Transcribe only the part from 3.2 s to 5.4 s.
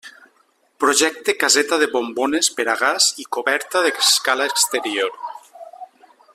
i coberta d'escala exterior.